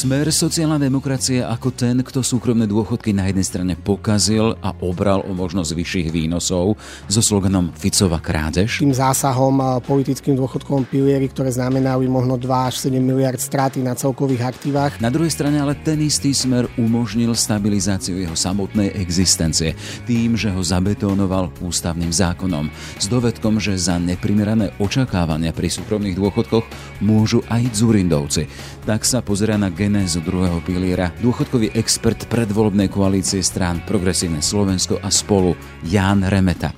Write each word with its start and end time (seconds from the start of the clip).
Smer 0.00 0.32
sociálna 0.32 0.80
demokracia 0.80 1.44
ako 1.52 1.76
ten, 1.76 2.00
kto 2.00 2.24
súkromné 2.24 2.64
dôchodky 2.64 3.12
na 3.12 3.28
jednej 3.28 3.44
strane 3.44 3.74
pokazil 3.76 4.56
a 4.64 4.72
obral 4.80 5.20
o 5.28 5.36
možnosť 5.36 5.76
vyšších 5.76 6.08
výnosov 6.08 6.80
so 7.04 7.20
sloganom 7.20 7.68
Ficova 7.76 8.16
krádež. 8.16 8.80
Tým 8.80 8.96
zásahom 8.96 9.60
politickým 9.84 10.40
dôchodkovom 10.40 10.88
pilieri, 10.88 11.28
ktoré 11.28 11.52
znamenajú 11.52 12.08
možno 12.08 12.40
2 12.40 12.48
až 12.48 12.88
7 12.88 12.96
miliard 12.96 13.36
straty 13.36 13.84
na 13.84 13.92
celkových 13.92 14.56
aktívach. 14.56 14.96
Na 15.04 15.12
druhej 15.12 15.36
strane 15.36 15.60
ale 15.60 15.76
ten 15.76 16.00
istý 16.00 16.32
smer 16.32 16.64
umožnil 16.80 17.36
stabilizáciu 17.36 18.24
jeho 18.24 18.32
samotnej 18.32 18.96
existencie 18.96 19.76
tým, 20.08 20.32
že 20.32 20.48
ho 20.48 20.64
zabetónoval 20.64 21.52
ústavným 21.60 22.08
zákonom 22.08 22.72
s 22.96 23.04
dovedkom, 23.04 23.60
že 23.60 23.76
za 23.76 24.00
neprimerané 24.00 24.72
očakávania 24.80 25.52
pri 25.52 25.68
súkromných 25.68 26.16
dôchodkoch 26.16 26.64
môžu 27.04 27.44
aj 27.52 27.68
Zurindovci. 27.76 28.48
Tak 28.88 29.04
sa 29.04 29.20
pozera 29.20 29.60
na 29.60 29.68
genézu 29.90 30.22
druhého 30.22 30.62
piliera 30.62 31.10
dôchodkový 31.18 31.74
expert 31.74 32.30
predvolebnej 32.30 32.86
koalície 32.86 33.42
strán 33.42 33.82
Progresívne 33.82 34.38
Slovensko 34.38 35.02
a 35.02 35.10
spolu 35.10 35.58
Ján 35.82 36.22
Remeta. 36.30 36.70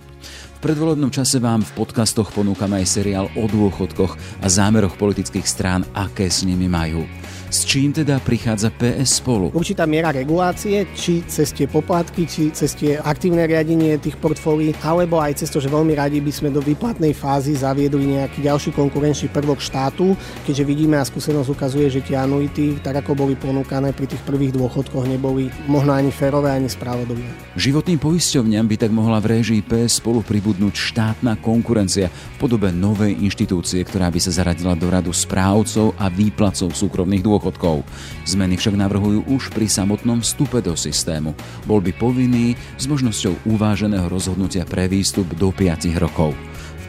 V 0.57 0.59
predvolebnom 0.65 1.13
čase 1.13 1.37
vám 1.37 1.61
v 1.61 1.77
podcastoch 1.77 2.33
ponúkam 2.33 2.73
aj 2.73 2.89
seriál 2.89 3.29
o 3.37 3.45
dôchodkoch 3.45 4.41
a 4.41 4.47
zámeroch 4.49 4.97
politických 4.97 5.45
strán, 5.45 5.85
aké 5.93 6.33
s 6.33 6.41
nimi 6.49 6.73
majú. 6.73 7.05
S 7.53 7.69
čím 7.69 7.93
teda 7.93 8.17
prichádza 8.17 8.73
PS 8.73 9.21
spolu? 9.21 9.53
Určitá 9.53 9.85
miera 9.85 10.09
regulácie, 10.09 10.89
či 10.97 11.21
cez 11.29 11.53
tie 11.53 11.69
poplatky, 11.69 12.25
či 12.25 12.49
cez 12.49 12.73
tie 12.73 12.97
aktívne 12.97 13.45
riadenie 13.45 14.01
tých 14.01 14.17
portfólií, 14.17 14.73
alebo 14.81 15.21
aj 15.21 15.45
cez 15.45 15.53
to, 15.53 15.61
že 15.61 15.69
veľmi 15.69 15.93
radi 15.93 16.25
by 16.25 16.33
sme 16.33 16.49
do 16.49 16.65
výplatnej 16.65 17.13
fázy 17.13 17.53
zaviedli 17.53 18.17
nejaký 18.17 18.41
ďalší 18.49 18.73
konkurenčný 18.73 19.29
prvok 19.29 19.61
štátu, 19.61 20.17
keďže 20.49 20.65
vidíme 20.65 20.97
a 20.97 21.05
skúsenosť 21.05 21.53
ukazuje, 21.53 21.93
že 21.93 22.01
tie 22.01 22.17
anuity, 22.25 22.81
tak 22.81 23.05
ako 23.05 23.21
boli 23.21 23.37
ponúkané 23.37 23.93
pri 23.93 24.09
tých 24.09 24.25
prvých 24.25 24.57
dôchodkoch, 24.57 25.05
neboli 25.05 25.53
možno 25.69 25.93
ani 25.93 26.09
férové, 26.09 26.57
ani 26.57 26.73
spravodlivé. 26.73 27.53
Životným 27.61 28.01
poisťovňam 28.01 28.65
by 28.65 28.77
tak 28.81 28.97
mohla 28.97 29.21
v 29.21 29.37
réžii 29.37 29.61
PS 29.61 30.01
spolu 30.01 30.25
pribudnúť 30.25 30.73
štátna 30.73 31.37
konkurencia 31.37 32.09
v 32.09 32.37
podobe 32.41 32.73
novej 32.73 33.13
inštitúcie, 33.21 33.85
ktorá 33.85 34.09
by 34.09 34.25
sa 34.25 34.33
zaradila 34.33 34.73
do 34.73 34.89
radu 34.89 35.13
správcov 35.13 35.93
a 36.01 36.09
výplacov 36.09 36.73
súkromných 36.73 37.21
dôchodkov 37.21 37.42
dôchodkov. 37.43 37.83
Zmeny 38.23 38.55
však 38.55 38.79
navrhujú 38.79 39.27
už 39.27 39.51
pri 39.51 39.67
samotnom 39.67 40.23
vstupe 40.23 40.63
do 40.63 40.79
systému. 40.79 41.35
Bol 41.67 41.83
by 41.83 41.91
povinný 41.99 42.55
s 42.79 42.87
možnosťou 42.87 43.51
uváženého 43.51 44.07
rozhodnutia 44.07 44.63
pre 44.63 44.87
výstup 44.87 45.27
do 45.35 45.51
5 45.51 45.91
rokov 45.99 46.39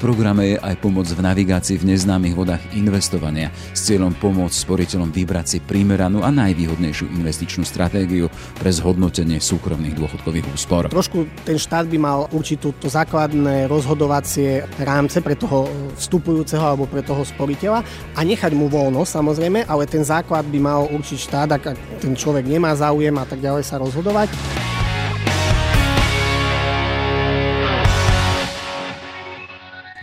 programe 0.04 0.52
je 0.52 0.58
aj 0.60 0.84
pomoc 0.84 1.08
v 1.08 1.24
navigácii 1.24 1.80
v 1.80 1.96
neznámych 1.96 2.36
vodách 2.36 2.60
investovania 2.76 3.56
s 3.72 3.88
cieľom 3.88 4.12
pomôcť 4.20 4.52
sporiteľom 4.52 5.16
vybrať 5.16 5.46
si 5.48 5.58
primeranú 5.64 6.20
a 6.20 6.28
najvýhodnejšiu 6.28 7.08
investičnú 7.08 7.64
stratégiu 7.64 8.28
pre 8.60 8.68
zhodnotenie 8.68 9.40
súkromných 9.40 9.96
dôchodkových 9.96 10.52
úspor. 10.52 10.92
Trošku 10.92 11.48
ten 11.48 11.56
štát 11.56 11.88
by 11.88 11.96
mal 11.96 12.28
určitú 12.36 12.76
to 12.76 12.92
základné 12.92 13.72
rozhodovacie 13.72 14.68
rámce 14.84 15.24
pre 15.24 15.40
toho 15.40 15.72
vstupujúceho 15.96 16.76
alebo 16.76 16.84
pre 16.84 17.00
toho 17.00 17.24
sporiteľa 17.24 17.80
a 18.20 18.20
nechať 18.28 18.52
mu 18.60 18.68
voľno 18.68 19.08
samozrejme, 19.08 19.64
ale 19.72 19.88
ten 19.88 20.04
základ 20.04 20.44
by 20.52 20.60
mal 20.60 20.92
určiť 20.92 21.20
štát, 21.32 21.50
ak 21.56 21.64
ten 22.04 22.12
človek 22.12 22.44
nemá 22.44 22.76
záujem 22.76 23.16
a 23.16 23.24
tak 23.24 23.40
ďalej 23.40 23.64
sa 23.64 23.80
rozhodovať. 23.80 24.28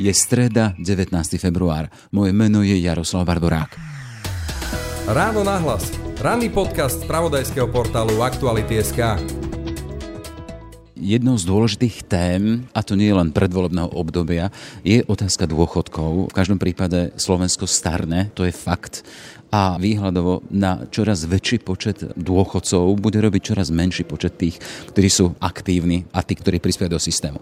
Je 0.00 0.08
streda, 0.16 0.72
19. 0.80 1.12
február. 1.36 1.92
Moje 2.08 2.32
meno 2.32 2.64
je 2.64 2.72
Jaroslav 2.80 3.28
Barborák. 3.28 3.76
Ráno 5.04 5.44
nahlas. 5.44 5.92
Ranný 6.24 6.48
podcast 6.48 7.04
z 7.04 7.08
pravodajského 7.08 7.68
portálu 7.68 8.24
Aktuality.sk 8.24 9.39
Jednou 11.00 11.40
z 11.40 11.48
dôležitých 11.48 12.04
tém, 12.04 12.68
a 12.76 12.84
to 12.84 12.92
nie 12.92 13.08
je 13.08 13.16
len 13.16 13.32
predvolebného 13.32 13.88
obdobia, 13.96 14.52
je 14.84 15.00
otázka 15.08 15.48
dôchodkov. 15.48 16.28
V 16.28 16.36
každom 16.36 16.60
prípade 16.60 17.16
Slovensko 17.16 17.64
starne, 17.64 18.28
to 18.36 18.44
je 18.44 18.52
fakt 18.52 19.00
a 19.50 19.74
výhľadovo 19.76 20.46
na 20.54 20.86
čoraz 20.88 21.26
väčší 21.26 21.58
počet 21.60 22.06
dôchodcov 22.14 22.94
bude 22.96 23.18
robiť 23.18 23.52
čoraz 23.52 23.74
menší 23.74 24.06
počet 24.06 24.38
tých, 24.38 24.62
ktorí 24.94 25.08
sú 25.10 25.34
aktívni 25.42 26.06
a 26.14 26.22
tí, 26.22 26.38
ktorí 26.38 26.62
prispievajú 26.62 26.94
do 26.94 27.02
systému. 27.02 27.38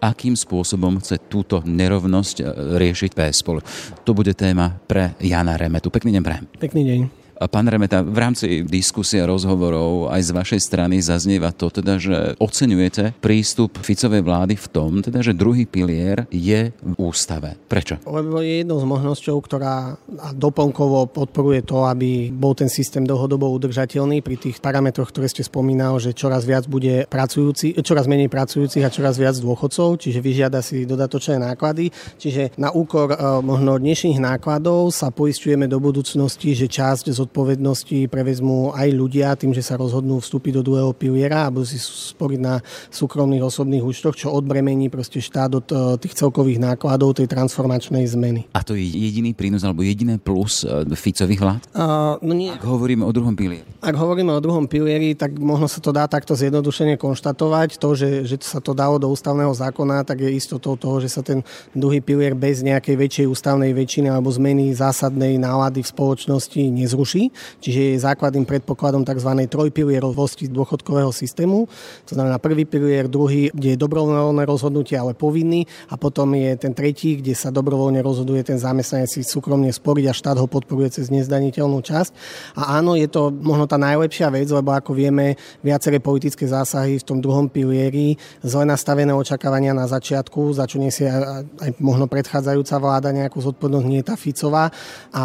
Akým 0.00 0.32
spôsobom 0.32 0.96
chce 1.04 1.20
túto 1.28 1.60
nerovnosť 1.60 2.36
e, 2.40 2.44
riešiť 2.80 3.12
PS 3.12 3.44
spolu? 3.44 3.60
To 4.08 4.16
bude 4.16 4.32
téma 4.32 4.72
pre 4.88 5.12
Jana 5.20 5.60
Remetu. 5.60 5.92
Pekný 5.92 6.16
deň 6.16 6.22
prajem. 6.24 6.44
Pekný 6.56 6.82
deň. 6.88 7.19
Pán 7.40 7.64
Remeta, 7.64 8.04
v 8.04 8.18
rámci 8.20 8.60
diskusie 8.68 9.24
rozhovorov 9.24 10.12
aj 10.12 10.28
z 10.28 10.30
vašej 10.36 10.60
strany 10.60 11.00
zaznieva 11.00 11.56
to, 11.56 11.72
teda, 11.72 11.96
že 11.96 12.36
oceňujete 12.36 13.16
prístup 13.16 13.80
Ficovej 13.80 14.20
vlády 14.20 14.60
v 14.60 14.66
tom, 14.68 15.00
teda, 15.00 15.24
že 15.24 15.32
druhý 15.32 15.64
pilier 15.64 16.28
je 16.28 16.68
v 16.68 16.94
ústave. 17.00 17.56
Prečo? 17.64 17.96
Lebo 18.04 18.44
je 18.44 18.60
jednou 18.60 18.76
z 18.76 18.84
možnosťou, 18.84 19.40
ktorá 19.40 19.96
doplnkovo 20.36 21.08
podporuje 21.08 21.64
to, 21.64 21.88
aby 21.88 22.28
bol 22.28 22.52
ten 22.52 22.68
systém 22.68 23.08
dlhodobo 23.08 23.48
udržateľný 23.56 24.20
pri 24.20 24.36
tých 24.36 24.60
parametroch, 24.60 25.08
ktoré 25.08 25.32
ste 25.32 25.40
spomínal, 25.40 25.96
že 25.96 26.12
čoraz 26.12 26.44
viac 26.44 26.68
bude 26.68 27.08
pracujúci, 27.08 27.72
čoraz 27.80 28.04
menej 28.04 28.28
pracujúcich 28.28 28.84
a 28.84 28.92
čoraz 28.92 29.16
viac 29.16 29.40
dôchodcov, 29.40 29.96
čiže 29.96 30.20
vyžiada 30.20 30.60
si 30.60 30.84
dodatočné 30.84 31.40
náklady. 31.40 31.88
Čiže 32.20 32.60
na 32.60 32.68
úkor 32.68 33.16
e, 33.16 33.16
možno 33.40 33.80
dnešných 33.80 34.20
nákladov 34.20 34.92
sa 34.92 35.08
poistujeme 35.08 35.64
do 35.64 35.80
budúcnosti, 35.80 36.52
že 36.52 36.68
časť 36.68 37.08
z 37.16 37.29
zodpovednosti 37.30 38.10
prevezmú 38.10 38.74
aj 38.74 38.90
ľudia 38.90 39.38
tým, 39.38 39.54
že 39.54 39.62
sa 39.62 39.78
rozhodnú 39.78 40.18
vstúpiť 40.18 40.58
do 40.58 40.66
druhého 40.66 40.90
piliera 40.90 41.46
a 41.46 41.54
budú 41.54 41.62
si 41.62 41.78
sporiť 41.78 42.40
na 42.42 42.58
súkromných 42.90 43.46
osobných 43.46 43.86
účtoch, 43.86 44.18
čo 44.18 44.34
odbremení 44.34 44.90
proste 44.90 45.22
štát 45.22 45.54
od 45.54 45.66
e, 45.70 45.74
tých 46.02 46.18
celkových 46.18 46.58
nákladov 46.58 47.22
tej 47.22 47.30
transformačnej 47.30 48.02
zmeny. 48.10 48.50
A 48.50 48.66
to 48.66 48.74
je 48.74 48.82
jediný 48.82 49.30
prínos 49.30 49.62
alebo 49.62 49.86
jediné 49.86 50.18
plus 50.18 50.66
e, 50.66 50.82
Ficových 50.90 51.38
vlád? 51.38 51.62
Uh, 51.70 52.18
no 52.20 52.34
nie. 52.34 52.50
Ak 52.50 52.66
hovoríme 52.66 53.06
o 53.06 53.12
druhom 53.14 53.38
pilieri. 53.38 53.62
Ak 53.78 53.94
hovoríme 53.94 54.34
o 54.34 54.42
druhom 54.42 54.66
pilieri, 54.66 55.14
tak 55.14 55.38
možno 55.38 55.70
sa 55.70 55.78
to 55.78 55.94
dá 55.94 56.10
takto 56.10 56.34
zjednodušene 56.34 56.98
konštatovať. 56.98 57.78
To, 57.78 57.94
že, 57.94 58.26
že 58.26 58.36
sa 58.42 58.58
to 58.58 58.74
dalo 58.74 58.98
do 58.98 59.06
ústavného 59.06 59.54
zákona, 59.54 60.02
tak 60.02 60.26
je 60.26 60.34
istotou 60.34 60.74
toho, 60.74 60.98
že 60.98 61.08
sa 61.08 61.22
ten 61.22 61.46
druhý 61.72 62.02
pilier 62.02 62.34
bez 62.34 62.66
nejakej 62.66 62.96
väčšej 62.98 63.26
ústavnej 63.30 63.70
väčšiny 63.70 64.10
alebo 64.10 64.28
zmeny 64.34 64.74
zásadnej 64.74 65.38
nálady 65.38 65.86
v 65.86 65.92
spoločnosti 65.94 66.60
nezruší 66.74 67.19
dôchodky, 67.28 67.60
čiže 67.60 67.80
je 67.92 68.04
základným 68.06 68.46
predpokladom 68.48 69.04
tzv. 69.04 69.30
trojpilierovosti 69.50 70.48
dôchodkového 70.48 71.12
systému. 71.12 71.68
To 72.08 72.12
znamená 72.16 72.40
prvý 72.40 72.64
pilier, 72.64 73.10
druhý, 73.10 73.52
kde 73.52 73.76
je 73.76 73.78
dobrovoľné 73.78 74.44
rozhodnutie, 74.48 74.96
ale 74.96 75.12
povinný 75.12 75.68
a 75.92 76.00
potom 76.00 76.32
je 76.32 76.56
ten 76.56 76.72
tretí, 76.72 77.20
kde 77.20 77.36
sa 77.36 77.52
dobrovoľne 77.52 78.00
rozhoduje 78.00 78.40
ten 78.46 78.56
zamestnanec 78.56 79.10
si 79.10 79.20
súkromne 79.26 79.68
sporiť 79.68 80.04
a 80.08 80.16
štát 80.16 80.36
ho 80.38 80.46
podporuje 80.48 81.02
cez 81.02 81.12
nezdaniteľnú 81.12 81.82
časť. 81.82 82.10
A 82.56 82.78
áno, 82.80 82.94
je 82.96 83.10
to 83.10 83.28
možno 83.34 83.66
tá 83.66 83.76
najlepšia 83.76 84.30
vec, 84.30 84.48
lebo 84.48 84.72
ako 84.72 84.94
vieme, 84.94 85.34
viaceré 85.60 85.98
politické 85.98 86.46
zásahy 86.46 87.02
v 87.02 87.04
tom 87.04 87.18
druhom 87.18 87.50
pilieri, 87.50 88.14
zle 88.40 88.64
nastavené 88.64 89.10
očakávania 89.12 89.74
na 89.74 89.90
začiatku, 89.90 90.54
za 90.54 90.64
čo 90.70 90.78
nesie 90.78 91.10
aj 91.10 91.76
možno 91.82 92.06
predchádzajúca 92.06 92.76
vláda 92.78 93.08
nejakú 93.10 93.42
zodpovednosť, 93.42 93.86
nie 93.90 94.06
tá 94.06 94.14
Ficová. 94.14 94.70
A 95.10 95.24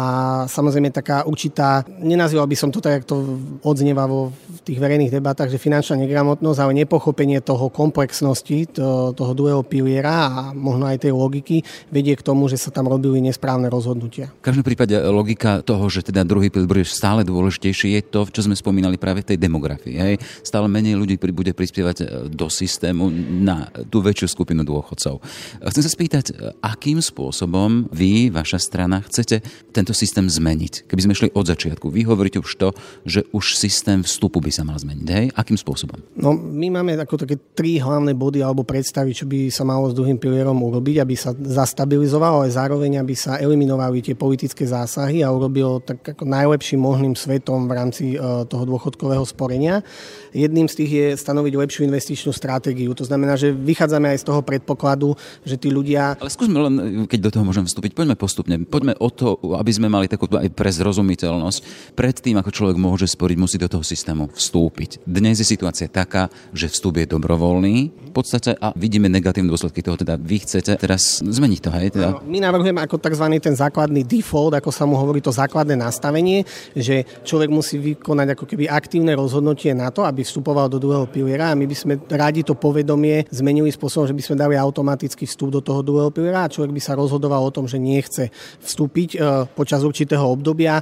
samozrejme 0.50 0.90
taká 0.90 1.22
určitá 1.22 1.85
nenazýval 1.88 2.46
by 2.50 2.56
som 2.58 2.70
to 2.74 2.82
tak, 2.82 3.02
ako 3.02 3.06
to 3.06 3.16
odznieva 3.62 4.04
vo 4.04 4.34
tých 4.66 4.82
verejných 4.82 5.14
debatách, 5.14 5.54
že 5.54 5.62
finančná 5.62 5.94
negramotnosť, 6.02 6.58
ale 6.58 6.82
nepochopenie 6.82 7.38
toho 7.42 7.70
komplexnosti 7.70 8.74
to, 8.74 9.14
toho 9.14 9.32
druhého 9.32 9.62
piliera 9.62 10.26
a 10.26 10.40
možno 10.50 10.90
aj 10.90 11.06
tej 11.06 11.14
logiky 11.14 11.62
vedie 11.90 12.18
k 12.18 12.22
tomu, 12.26 12.50
že 12.50 12.58
sa 12.58 12.74
tam 12.74 12.90
robili 12.90 13.22
nesprávne 13.22 13.70
rozhodnutia. 13.70 14.30
V 14.42 14.46
každom 14.46 14.66
prípade 14.66 14.94
logika 15.06 15.62
toho, 15.62 15.86
že 15.86 16.02
teda 16.02 16.26
druhý 16.26 16.50
pilier 16.50 16.66
bude 16.66 16.84
stále 16.86 17.22
dôležitejší, 17.22 17.98
je 17.98 18.02
to, 18.02 18.26
čo 18.28 18.44
sme 18.44 18.58
spomínali 18.58 18.98
práve 18.98 19.22
v 19.22 19.34
tej 19.34 19.38
demografii. 19.38 19.96
Hej? 19.96 20.14
Stále 20.42 20.66
menej 20.66 20.98
ľudí 20.98 21.14
bude 21.16 21.54
prispievať 21.54 21.96
e, 22.02 22.04
do 22.30 22.50
systému 22.50 23.08
na 23.42 23.70
tú 23.86 24.02
väčšiu 24.02 24.28
skupinu 24.30 24.66
dôchodcov. 24.66 25.22
Chcem 25.70 25.82
sa 25.84 25.90
spýtať, 25.90 26.24
akým 26.60 26.98
spôsobom 26.98 27.86
vy, 27.94 28.34
vaša 28.34 28.58
strana, 28.58 29.04
chcete 29.06 29.40
tento 29.70 29.94
systém 29.94 30.26
zmeniť? 30.26 30.90
Keby 30.90 31.00
sme 31.06 31.14
šli 31.14 31.28
od 31.36 31.46
začiatku 31.46 31.75
začiatku. 31.76 31.92
Vy 31.92 32.02
hovoríte 32.08 32.40
už 32.40 32.52
to, 32.56 32.68
že 33.04 33.28
už 33.36 33.56
systém 33.56 34.00
vstupu 34.00 34.40
by 34.40 34.50
sa 34.50 34.64
mal 34.64 34.80
zmeniť. 34.80 35.08
Hej? 35.12 35.26
Akým 35.36 35.60
spôsobom? 35.60 36.00
No, 36.16 36.32
my 36.32 36.72
máme 36.72 36.96
ako 36.96 37.28
také 37.28 37.36
tri 37.52 37.76
hlavné 37.76 38.16
body 38.16 38.40
alebo 38.40 38.64
predstavy, 38.64 39.12
čo 39.12 39.28
by 39.28 39.52
sa 39.52 39.68
malo 39.68 39.92
s 39.92 39.94
druhým 39.94 40.16
pilierom 40.16 40.56
urobiť, 40.56 40.96
aby 41.04 41.14
sa 41.14 41.36
zastabilizovalo, 41.36 42.42
ale 42.44 42.48
zároveň, 42.52 43.04
aby 43.04 43.12
sa 43.12 43.36
eliminovali 43.36 44.00
tie 44.00 44.16
politické 44.16 44.64
zásahy 44.64 45.20
a 45.20 45.28
urobil 45.28 45.84
tak 45.84 46.16
ako 46.16 46.24
najlepším 46.24 46.80
možným 46.80 47.14
svetom 47.14 47.68
v 47.68 47.72
rámci 47.76 48.04
e, 48.16 48.18
toho 48.48 48.64
dôchodkového 48.64 49.24
sporenia. 49.28 49.84
Jedným 50.32 50.68
z 50.68 50.74
tých 50.84 50.90
je 50.92 51.06
stanoviť 51.16 51.52
lepšiu 51.52 51.84
investičnú 51.88 52.32
stratégiu. 52.32 52.92
To 52.96 53.04
znamená, 53.04 53.36
že 53.36 53.52
vychádzame 53.52 54.16
aj 54.16 54.18
z 54.24 54.26
toho 54.28 54.40
predpokladu, 54.40 55.16
že 55.44 55.56
tí 55.60 55.72
ľudia... 55.72 56.16
Ale 56.20 56.32
skúsme 56.32 56.56
len, 56.60 56.74
keď 57.08 57.20
do 57.28 57.30
toho 57.32 57.44
môžem 57.44 57.64
vstúpiť, 57.64 57.96
poďme 57.96 58.16
postupne. 58.16 58.56
Poďme 58.68 58.92
o 59.00 59.08
to, 59.08 59.40
aby 59.56 59.72
sme 59.72 59.88
mali 59.88 60.06
takú 60.06 60.28
aj 60.28 60.52
pre 60.52 60.68
zrozumiteľnosť 60.68 61.55
zodpovednosť. 61.56 61.94
Predtým, 61.96 62.36
ako 62.36 62.50
človek 62.52 62.76
môže 62.76 63.08
sporiť, 63.08 63.36
musí 63.40 63.56
do 63.56 63.72
toho 63.72 63.80
systému 63.80 64.28
vstúpiť. 64.36 65.00
Dnes 65.08 65.40
je 65.40 65.46
situácia 65.48 65.88
taká, 65.88 66.28
že 66.52 66.68
vstup 66.68 67.00
je 67.00 67.08
dobrovoľný 67.08 67.76
v 67.88 68.12
podstate 68.12 68.52
a 68.56 68.72
vidíme 68.76 69.08
negatívne 69.08 69.48
dôsledky 69.48 69.80
toho. 69.80 69.96
Teda 69.96 70.20
vy 70.20 70.44
chcete 70.44 70.76
teraz 70.76 71.24
zmeniť 71.24 71.60
to, 71.60 71.70
hej? 71.72 71.86
Teda... 71.96 72.20
My 72.24 72.40
navrhujeme 72.40 72.84
ako 72.84 73.00
tzv. 73.00 73.26
ten 73.40 73.56
základný 73.56 74.04
default, 74.04 74.56
ako 74.56 74.68
sa 74.68 74.84
mu 74.84 74.96
hovorí 75.00 75.24
to 75.24 75.32
základné 75.32 75.76
nastavenie, 75.76 76.44
že 76.76 77.04
človek 77.24 77.48
musí 77.48 77.80
vykonať 77.80 78.36
ako 78.36 78.44
keby 78.44 78.68
aktívne 78.68 79.16
rozhodnutie 79.16 79.72
na 79.72 79.88
to, 79.88 80.04
aby 80.04 80.20
vstupoval 80.20 80.68
do 80.68 80.76
druhého 80.76 81.08
piliera 81.08 81.52
a 81.52 81.58
my 81.58 81.64
by 81.64 81.76
sme 81.76 81.94
radi 82.12 82.44
to 82.44 82.52
povedomie 82.56 83.24
zmenili 83.32 83.72
spôsobom, 83.72 84.04
že 84.08 84.16
by 84.16 84.22
sme 84.24 84.36
dali 84.36 84.54
automatický 84.56 85.24
vstup 85.24 85.48
do 85.48 85.60
toho 85.64 85.80
druhého 85.80 86.12
piliera 86.12 86.44
a 86.44 86.52
človek 86.52 86.72
by 86.76 86.82
sa 86.82 86.92
rozhodoval 86.96 87.40
o 87.40 87.54
tom, 87.54 87.64
že 87.64 87.80
nechce 87.80 88.28
vstúpiť 88.60 89.10
e, 89.16 89.18
počas 89.52 89.80
určitého 89.80 90.24
obdobia. 90.24 90.80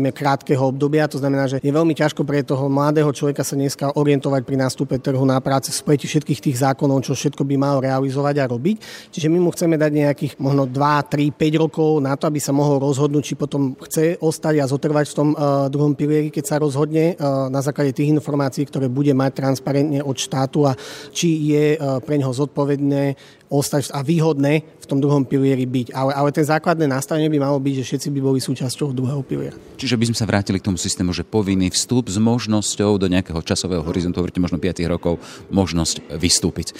Nehovoríme 0.00 0.16
krátkeho 0.16 0.64
obdobia, 0.64 1.04
to 1.12 1.20
znamená, 1.20 1.44
že 1.44 1.60
je 1.60 1.68
veľmi 1.68 1.92
ťažko 1.92 2.24
pre 2.24 2.40
toho 2.40 2.72
mladého 2.72 3.12
človeka 3.12 3.44
sa 3.44 3.52
dneska 3.52 3.92
orientovať 3.92 4.48
pri 4.48 4.56
nástupe 4.56 4.96
trhu 4.96 5.20
na 5.28 5.36
práce 5.44 5.68
spleti 5.76 6.08
všetkých 6.08 6.40
tých 6.40 6.56
zákonov, 6.64 7.04
čo 7.04 7.12
všetko 7.12 7.44
by 7.44 7.56
mal 7.60 7.84
realizovať 7.84 8.40
a 8.40 8.48
robiť. 8.48 8.80
Čiže 9.12 9.28
my 9.28 9.38
mu 9.44 9.52
chceme 9.52 9.76
dať 9.76 9.92
nejakých 9.92 10.32
možno 10.40 10.64
2, 10.64 10.72
3, 10.72 11.36
5 11.36 11.62
rokov 11.68 12.00
na 12.00 12.16
to, 12.16 12.32
aby 12.32 12.40
sa 12.40 12.56
mohol 12.56 12.80
rozhodnúť, 12.80 13.24
či 13.28 13.34
potom 13.36 13.76
chce 13.76 14.16
ostať 14.24 14.64
a 14.64 14.70
zotrvať 14.72 15.04
v 15.12 15.16
tom 15.20 15.28
uh, 15.36 15.68
druhom 15.68 15.92
pilieri, 15.92 16.32
keď 16.32 16.44
sa 16.48 16.56
rozhodne 16.56 17.20
uh, 17.20 17.52
na 17.52 17.60
základe 17.60 17.92
tých 17.92 18.08
informácií, 18.08 18.64
ktoré 18.64 18.88
bude 18.88 19.12
mať 19.12 19.36
transparentne 19.36 20.00
od 20.00 20.16
štátu 20.16 20.64
a 20.64 20.72
či 21.12 21.28
je 21.52 21.76
uh, 21.76 22.00
pre 22.00 22.16
neho 22.16 22.32
zodpovedné 22.32 23.20
ostať 23.50 23.90
a 23.90 24.00
výhodné 24.06 24.62
v 24.62 24.86
tom 24.86 25.02
druhom 25.02 25.26
pilieri 25.26 25.66
byť. 25.66 25.90
Ale, 25.90 26.14
ale 26.14 26.30
ten 26.30 26.46
základné 26.46 26.86
nastavenie 26.86 27.26
by 27.26 27.38
malo 27.42 27.58
byť, 27.58 27.82
že 27.82 27.86
všetci 27.86 28.08
by 28.14 28.20
boli 28.22 28.38
súčasťou 28.38 28.94
druhého 28.94 29.20
piliera. 29.26 29.58
Čiže 29.76 29.98
by 29.98 30.04
sme 30.10 30.16
sa 30.16 30.26
vrátili 30.30 30.62
k 30.62 30.70
tomu 30.70 30.78
systému, 30.78 31.10
že 31.10 31.26
povinný 31.26 31.68
vstup 31.74 32.06
s 32.06 32.16
možnosťou 32.16 32.96
do 32.96 33.06
nejakého 33.10 33.42
časového 33.42 33.82
horizontu, 33.82 34.22
hovoríte 34.22 34.38
možno 34.38 34.62
5 34.62 34.86
rokov, 34.86 35.18
možnosť 35.50 36.14
vystúpiť. 36.14 36.76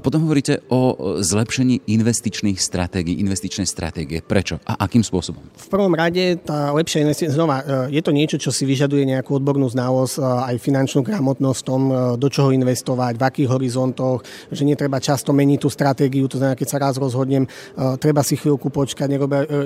Potom 0.00 0.24
hovoríte 0.24 0.64
o 0.72 1.20
zlepšení 1.20 1.84
investičných 1.84 2.56
stratégií, 2.56 3.20
investičnej 3.20 3.68
stratégie. 3.68 4.24
Prečo 4.24 4.62
a 4.64 4.88
akým 4.88 5.04
spôsobom? 5.04 5.44
V 5.44 5.68
prvom 5.68 5.92
rade 5.92 6.40
tá 6.40 6.72
lepšia 6.72 7.04
investícia, 7.04 7.34
znova, 7.34 7.60
e, 7.90 7.98
je 7.98 8.02
to 8.04 8.14
niečo, 8.14 8.36
čo 8.38 8.54
si 8.54 8.62
vyžaduje 8.64 9.02
nejakú 9.04 9.34
odbornú 9.34 9.66
znalosť, 9.66 10.14
e, 10.16 10.22
aj 10.22 10.56
finančnú 10.62 11.02
gramotnosť 11.02 11.58
v 11.60 11.66
tom, 11.66 11.82
e, 11.90 11.94
do 12.16 12.28
čoho 12.30 12.54
investovať, 12.54 13.18
v 13.18 13.26
akých 13.26 13.48
horizontoch, 13.50 14.22
že 14.54 14.62
netreba 14.62 15.02
často 15.02 15.34
meniť 15.34 15.58
tú 15.58 15.68
stratégiu 15.68 16.13
stratégiu, 16.14 16.30
to 16.30 16.38
znamená, 16.38 16.54
keď 16.54 16.68
sa 16.70 16.78
raz 16.78 16.94
rozhodnem, 16.94 17.44
uh, 17.44 17.98
treba 17.98 18.22
si 18.22 18.38
chvíľku 18.38 18.70
počkať, 18.70 19.10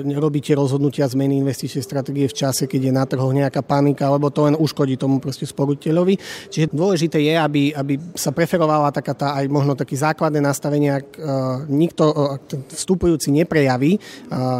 nerobíte 0.01 0.57
rozhodnutia 0.57 1.05
zmeny 1.05 1.37
investičnej 1.37 1.85
stratégie 1.85 2.25
v 2.25 2.33
čase, 2.33 2.65
keď 2.65 2.89
je 2.89 2.93
na 2.93 3.05
trhoch 3.05 3.29
nejaká 3.29 3.61
panika, 3.61 4.09
lebo 4.09 4.33
to 4.33 4.49
len 4.49 4.57
uškodí 4.57 4.97
tomu 4.97 5.21
proste 5.21 5.45
sporiteľovi. 5.45 6.17
Čiže 6.49 6.73
dôležité 6.73 7.21
je, 7.21 7.33
aby, 7.37 7.61
aby 7.77 7.93
sa 8.17 8.33
preferovala 8.33 8.89
taká 8.89 9.13
tá 9.13 9.27
aj 9.37 9.45
možno 9.45 9.77
taký 9.77 9.93
základné 9.93 10.41
nastavenie, 10.41 10.89
ak 10.89 11.07
uh, 11.15 11.21
nikto 11.69 12.11
vstupujúci 12.73 13.29
neprejaví 13.29 14.01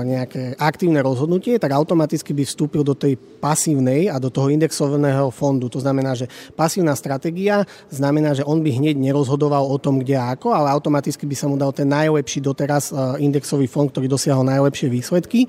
nejaké 0.03 0.59
aktívne 0.59 0.99
rozhodnutie, 1.01 1.57
tak 1.57 1.73
automaticky 1.73 2.35
by 2.35 2.43
vstúpil 2.45 2.83
do 2.83 2.93
tej 2.93 3.15
pasívnej 3.39 4.11
a 4.11 4.19
do 4.19 4.27
toho 4.27 4.51
indexovaného 4.51 5.31
fondu. 5.31 5.71
To 5.71 5.79
znamená, 5.79 6.13
že 6.13 6.27
pasívna 6.53 6.93
stratégia 6.93 7.63
znamená, 7.87 8.35
že 8.35 8.43
on 8.43 8.59
by 8.59 8.69
hneď 8.75 8.99
nerozhodoval 8.99 9.63
o 9.63 9.77
tom, 9.79 10.03
kde 10.03 10.19
a 10.19 10.35
ako, 10.35 10.51
ale 10.51 10.75
automaticky 10.75 11.23
by 11.23 11.35
sa 11.39 11.47
mu 11.47 11.55
dal 11.55 11.71
ten 11.79 11.87
najlepší 11.87 12.43
doteraz 12.43 12.91
eh, 12.91 13.23
indexový 13.23 13.71
fond, 13.71 13.87
ktorý 13.87 14.11
dosiahol 14.11 14.43
najlepšie 14.43 14.91
výsledky 14.91 15.47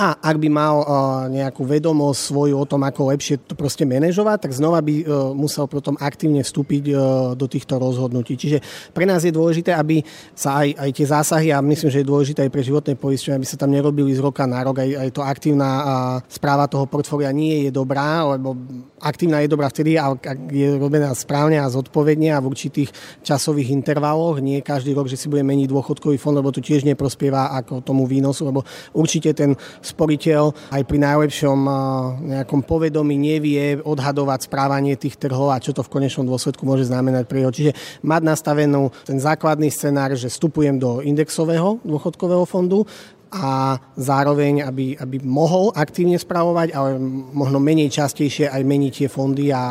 a 0.00 0.16
ak 0.16 0.40
by 0.40 0.48
mal 0.48 0.76
uh, 0.80 0.86
nejakú 1.28 1.60
vedomosť 1.60 2.20
svoju 2.32 2.56
o 2.56 2.64
tom, 2.64 2.80
ako 2.88 3.12
lepšie 3.12 3.36
to 3.44 3.52
proste 3.52 3.84
manažovať, 3.84 4.48
tak 4.48 4.56
znova 4.56 4.80
by 4.80 5.04
uh, 5.04 5.36
musel 5.36 5.68
potom 5.68 5.92
aktívne 6.00 6.40
vstúpiť 6.40 6.84
uh, 6.88 6.96
do 7.36 7.44
týchto 7.44 7.76
rozhodnutí. 7.76 8.32
Čiže 8.32 8.64
pre 8.96 9.04
nás 9.04 9.20
je 9.20 9.28
dôležité, 9.28 9.76
aby 9.76 10.00
sa 10.32 10.64
aj, 10.64 10.72
aj 10.80 10.90
tie 10.96 11.04
zásahy, 11.04 11.48
a 11.52 11.60
myslím, 11.60 11.92
že 11.92 12.00
je 12.00 12.08
dôležité 12.08 12.48
aj 12.48 12.52
pre 12.56 12.64
životné 12.64 12.96
poistenie, 12.96 13.36
aby 13.36 13.44
sa 13.44 13.60
tam 13.60 13.76
nerobili 13.76 14.16
z 14.16 14.24
roka 14.24 14.48
na 14.48 14.64
rok, 14.64 14.80
aj, 14.80 14.88
aj 14.88 15.08
to 15.12 15.20
aktívna 15.20 15.68
správa 16.32 16.64
toho 16.64 16.88
portfólia 16.88 17.28
nie 17.28 17.68
je 17.68 17.70
dobrá, 17.74 18.24
lebo 18.24 18.56
aktívna 19.04 19.44
je 19.44 19.52
dobrá 19.52 19.68
vtedy, 19.68 20.00
ak 20.00 20.48
je 20.48 20.80
robená 20.80 21.12
správne 21.12 21.60
a 21.60 21.68
zodpovedne 21.68 22.32
a 22.32 22.40
v 22.40 22.48
určitých 22.48 22.88
časových 23.20 23.68
intervaloch, 23.68 24.40
nie 24.40 24.64
každý 24.64 24.96
rok, 24.96 25.12
že 25.12 25.20
si 25.20 25.28
bude 25.28 25.44
meniť 25.44 25.68
dôchodkový 25.68 26.16
fond, 26.16 26.32
lebo 26.32 26.48
to 26.48 26.64
tiež 26.64 26.88
neprospieva 26.88 27.52
ako 27.60 27.84
tomu 27.84 28.08
výnosu, 28.08 28.48
lebo 28.48 28.64
určite 28.96 29.36
ten 29.36 29.52
sporiteľ 29.90 30.72
aj 30.72 30.82
pri 30.86 30.98
najlepšom 31.02 31.58
nejakom 32.24 32.60
povedomí 32.62 33.18
nevie 33.18 33.78
odhadovať 33.82 34.46
správanie 34.46 34.94
tých 34.94 35.18
trhov 35.18 35.50
a 35.50 35.62
čo 35.62 35.74
to 35.74 35.82
v 35.82 35.92
konečnom 35.92 36.24
dôsledku 36.24 36.62
môže 36.62 36.86
znamenať 36.86 37.26
pre 37.26 37.42
jeho. 37.42 37.52
Čiže 37.52 37.72
mať 38.06 38.22
nastavenú 38.22 38.94
ten 39.02 39.18
základný 39.18 39.68
scenár, 39.68 40.14
že 40.14 40.30
vstupujem 40.30 40.78
do 40.78 41.02
indexového 41.02 41.82
dôchodkového 41.82 42.46
fondu, 42.46 42.86
a 43.30 43.78
zároveň, 43.94 44.66
aby, 44.66 44.98
aby 44.98 45.22
mohol 45.22 45.70
aktívne 45.72 46.18
spravovať, 46.18 46.74
ale 46.74 46.98
možno 47.30 47.62
menej 47.62 47.90
častejšie 47.90 48.50
aj 48.50 48.62
meniť 48.66 48.92
tie 48.92 49.08
fondy 49.08 49.54
a 49.54 49.62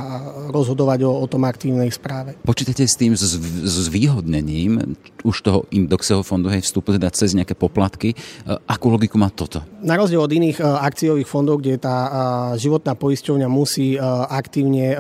rozhodovať 0.50 1.04
o, 1.04 1.12
o 1.12 1.26
tom 1.28 1.44
aktívnej 1.44 1.92
správe. 1.92 2.40
Počítate 2.44 2.88
s 2.88 2.96
tým 2.96 3.14
s, 3.20 3.36
s 3.64 3.88
výhodnením 3.92 4.96
už 5.28 5.36
toho 5.44 5.60
indexového 5.76 6.24
fondu, 6.24 6.48
hej, 6.48 6.64
vstupu 6.64 6.96
teda 6.96 7.12
cez 7.12 7.36
nejaké 7.36 7.56
poplatky. 7.56 8.16
E, 8.16 8.16
akú 8.68 8.88
logiku 8.88 9.20
má 9.20 9.28
toto? 9.28 9.60
Na 9.84 9.96
rozdiel 9.96 10.20
od 10.20 10.32
iných 10.32 10.60
uh, 10.60 10.84
akciových 10.84 11.28
fondov, 11.28 11.64
kde 11.64 11.80
tá 11.80 11.98
uh, 12.08 12.12
životná 12.60 12.96
poisťovňa 12.96 13.48
musí 13.48 13.96
aktívne 14.30 14.94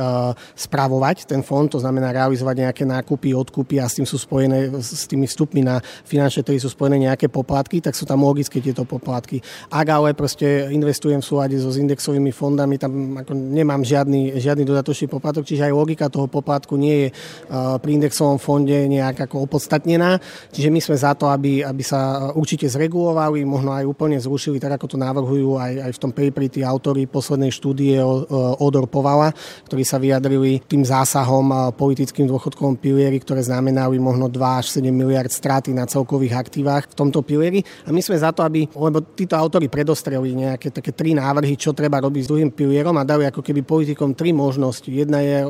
spravovať 0.57 1.29
ten 1.29 1.45
fond, 1.45 1.69
to 1.69 1.77
znamená 1.77 2.09
realizovať 2.09 2.65
nejaké 2.65 2.83
nákupy, 2.89 3.37
odkupy 3.37 3.77
a 3.77 3.85
s 3.85 4.01
tým 4.01 4.07
sú 4.09 4.17
spojené, 4.17 4.73
s 4.81 5.05
tými 5.05 5.29
vstupmi 5.29 5.61
na 5.61 5.77
finančné 6.03 6.41
trhy 6.41 6.57
sú 6.57 6.73
spojené 6.73 7.05
nejaké 7.09 7.29
poplatky, 7.29 7.77
tak 7.77 7.93
sú 7.93 8.09
tam 8.09 8.25
logicky 8.25 8.48
automaticky 8.49 8.65
tieto 8.65 8.83
poplatky. 8.83 9.37
Ak 9.69 9.85
ale 9.85 10.17
proste 10.17 10.73
investujem 10.73 11.21
v 11.21 11.25
súlade 11.29 11.55
so 11.61 11.69
indexovými 11.69 12.33
fondami, 12.33 12.81
tam 12.81 13.21
ako 13.21 13.37
nemám 13.37 13.85
žiadny, 13.85 14.41
žiadny 14.41 14.65
dodatočný 14.65 15.05
poplatok, 15.05 15.45
čiže 15.45 15.69
aj 15.69 15.73
logika 15.77 16.09
toho 16.09 16.25
poplatku 16.25 16.73
nie 16.73 17.05
je 17.05 17.09
uh, 17.13 17.77
pri 17.77 18.01
indexovom 18.01 18.41
fonde 18.41 18.73
nejak 18.73 19.29
ako 19.29 19.45
opodstatnená. 19.45 20.17
Čiže 20.49 20.69
my 20.73 20.79
sme 20.81 20.95
za 20.97 21.13
to, 21.13 21.29
aby, 21.29 21.61
aby 21.61 21.83
sa 21.85 22.33
určite 22.33 22.65
zregulovali, 22.65 23.45
možno 23.45 23.77
aj 23.77 23.85
úplne 23.85 24.17
zrušili, 24.17 24.57
tak 24.57 24.81
ako 24.81 24.85
to 24.89 24.97
navrhujú 24.97 25.61
aj, 25.61 25.73
aj 25.85 25.91
v 25.93 26.01
tom 26.01 26.11
paperi 26.11 26.49
tí 26.49 26.65
autory 26.65 27.05
poslednej 27.05 27.53
štúdie 27.53 28.01
o, 28.01 28.25
Odor 28.57 28.89
Povala, 28.89 29.29
ktorí 29.69 29.85
sa 29.85 30.01
vyjadrili 30.01 30.65
tým 30.65 30.81
zásahom 30.81 31.75
politickým 31.77 32.25
dôchodkovom 32.25 32.81
pilieri, 32.81 33.21
ktoré 33.21 33.45
znamenali 33.45 34.01
možno 34.01 34.25
2 34.31 34.41
až 34.41 34.81
7 34.81 34.89
miliard 34.89 35.29
straty 35.29 35.75
na 35.75 35.85
celkových 35.85 36.33
aktívach 36.39 36.89
v 36.89 36.97
tomto 36.97 37.21
pilieri. 37.21 37.61
A 37.85 37.93
my 37.93 38.01
sme 38.01 38.15
za 38.17 38.31
to, 38.31 38.38
to, 38.39 38.47
aby, 38.47 38.63
lebo 38.71 39.03
títo 39.03 39.35
autory 39.35 39.67
predostreli 39.67 40.31
nejaké 40.31 40.71
také 40.71 40.95
tri 40.95 41.11
návrhy, 41.11 41.59
čo 41.59 41.75
treba 41.75 41.99
robiť 41.99 42.23
s 42.23 42.31
druhým 42.31 42.55
pilierom 42.55 42.95
a 42.95 43.03
dali 43.03 43.27
ako 43.27 43.43
keby 43.43 43.67
politikom 43.67 44.15
tri 44.15 44.31
možnosti. 44.31 44.87
Jedna 44.87 45.19
je 45.19 45.43